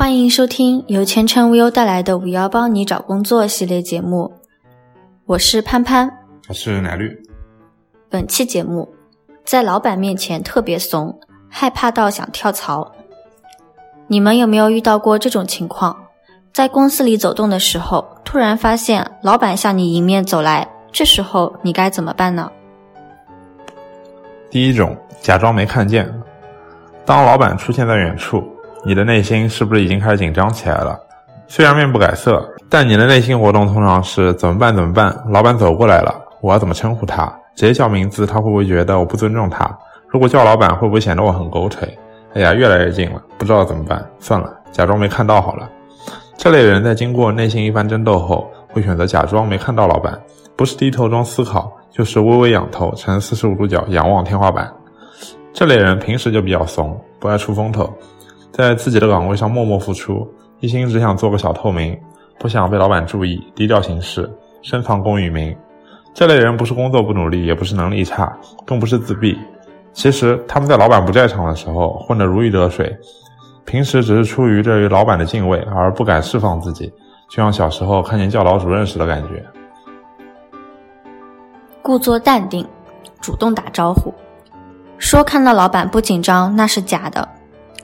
[0.00, 4.32] 欢迎收听由前程无忧带来的“五幺帮你找工作”系列节目，
[5.26, 6.10] 我是潘潘，
[6.48, 7.14] 我是奶绿。
[8.08, 8.88] 本期节目
[9.44, 12.90] 在老板面前特别怂，害怕到想跳槽。
[14.06, 15.94] 你们有没有遇到过这种情况？
[16.50, 22.50] 在公司里走动的时候，突然发现老板向你迎面走来，这时候你该怎么办呢？
[24.48, 26.10] 第一种，假装没看见。
[27.04, 28.42] 当老板出现在远处。
[28.82, 30.98] 你的内心是不是已经开始紧张起来了？
[31.46, 34.74] 虽然面不改色，但你的内心活动通常是怎么办？
[34.74, 35.14] 怎么办？
[35.28, 37.26] 老板走过来了，我要怎么称呼他？
[37.54, 39.68] 直接叫名字，他会不会觉得我不尊重他？
[40.08, 41.98] 如果叫老板，会不会显得我很狗腿？
[42.34, 44.02] 哎呀，越来越近了，不知道怎么办？
[44.18, 45.68] 算了，假装没看到好了。
[46.38, 50.18] 这类人在经过内心一番争斗后，会选择假装没看到老板，
[50.56, 54.72] 不是低头装思考，就是微微仰头，呈四十五度角仰望天花板。
[55.52, 57.92] 这类人平时就比较怂，不爱出风头。
[58.52, 60.26] 在自己的岗位上默默付出，
[60.60, 61.98] 一心只想做个小透明，
[62.38, 64.30] 不想被老板注意，低调行事，
[64.62, 65.56] 深藏功与名。
[66.12, 69.38] 这类人不是工作不努力，也不是能力差，更不是自闭。
[69.92, 72.96] 其实他们在老板不在场的时候混得如鱼得水，
[73.64, 76.86] 平时只是出于对于老板的敬畏而不敢释放自己，
[77.28, 79.44] 就像小时候看见教导主任时的感觉。
[81.82, 82.66] 故作淡定，
[83.20, 84.12] 主动打招呼，
[84.98, 87.26] 说看到老板不紧张那是假的。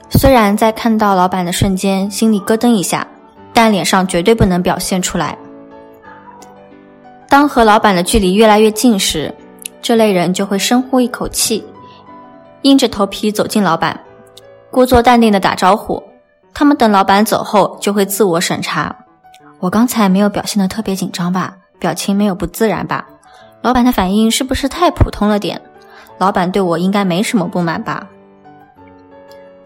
[0.09, 3.05] 虽然在看到老板的瞬间心里咯噔一下，
[3.53, 5.37] 但脸上绝对不能表现出来。
[7.29, 9.33] 当和老板的距离越来越近时，
[9.81, 11.63] 这类人就会深呼一口气，
[12.61, 13.99] 硬着头皮走进老板，
[14.71, 16.01] 故作淡定的打招呼。
[16.53, 18.95] 他们等老板走后，就会自我审查：
[19.59, 21.55] 我刚才没有表现的特别紧张吧？
[21.79, 23.05] 表情没有不自然吧？
[23.61, 25.61] 老板的反应是不是太普通了点？
[26.17, 28.07] 老板对我应该没什么不满吧？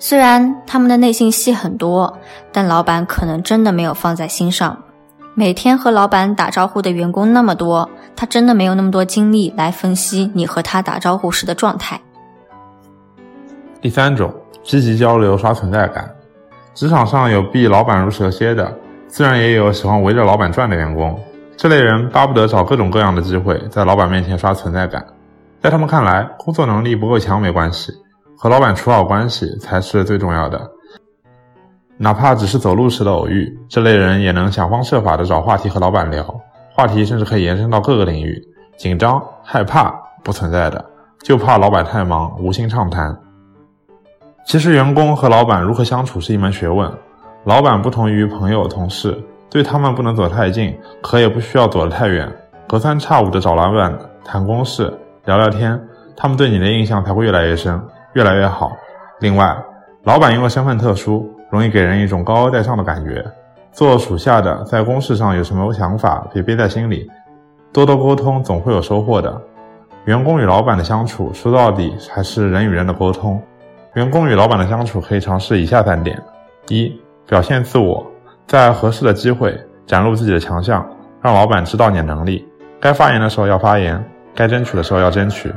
[0.03, 2.17] 虽然他们的内心戏很多，
[2.52, 4.75] 但老板可能真的没有放在心上。
[5.35, 12.01] 每天和老板打招呼的员工那么多，他真的没有那么多精力来分析你和他打招呼时的状态。
[13.79, 16.09] 第三种，积极交流刷存在感。
[16.73, 18.75] 职场上有避老板如蛇蝎的，
[19.07, 21.16] 自然也有喜欢围着老板转的员工。
[21.56, 25.06] 这类人巴不得找各种各样的机会在老板面前刷存在感。
[25.61, 27.94] 在他们看来，工作能力不够强没关系。
[28.41, 30.59] 和老板处好关系才是最重要的，
[31.96, 36.25] 哪怕只是走路时的偶遇，这类人也能想方设法的找话题和老板聊，
[36.74, 38.44] 话题甚至可以延伸到各个领域。
[38.78, 39.94] 紧张、害怕
[40.24, 40.84] 不存在的，
[41.22, 43.16] 就怕老板太忙无心畅谈。
[44.44, 46.91] 其实员工和老板如何相处是一门学问，
[47.44, 49.16] 老板不同于朋友、同事，
[49.52, 52.28] 对他们不能走太近，可也不需要走得太远，
[52.68, 54.91] 隔三差五的找老板谈公事、
[55.25, 55.79] 聊聊天，
[56.18, 57.79] 他们对你的印象才会越来越深。
[58.13, 58.72] 越来越好。
[59.19, 59.55] 另外，
[60.03, 63.23] 老板因为身份特殊，容易给人一种高高在上的感觉。
[63.72, 67.09] 做属下的，在公事上有什么想法，别憋在心里，
[67.72, 69.41] 多多沟通，总会有收获的。
[70.05, 73.41] 员工与老板的相处，说到底还是人与人的沟通。
[73.94, 76.22] 员工与老板的相处，可以尝试以下三点：
[76.67, 76.91] 一、
[77.28, 78.05] 表现自我，
[78.47, 80.85] 在合适的机会展露自己的强项，
[81.22, 82.45] 让老板知道你的能力。
[82.79, 85.53] 该发言的时候要发言，该争取的时候要争取。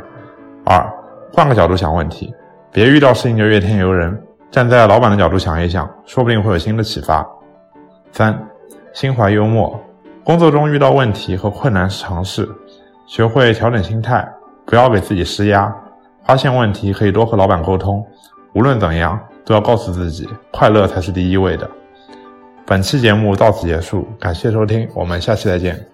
[0.64, 0.86] 二、
[1.32, 2.32] 换个角度想问题。
[2.74, 4.20] 别遇到事情就怨天尤人，
[4.50, 7.24] 站在老板的角度想一想，说不定会有新的启发。
[8.10, 8.36] 三，
[8.92, 9.80] 心怀幽默，
[10.24, 12.48] 工作中遇到问题和困难是常事，
[13.06, 14.28] 学会调整心态，
[14.66, 15.72] 不要给自己施压。
[16.24, 18.04] 发现问题可以多和老板沟通，
[18.54, 21.70] 无论怎样都要告诉自己，快乐才是第一位的。
[22.66, 25.93] 本期节目到此结束，感谢收听，我们下期再见。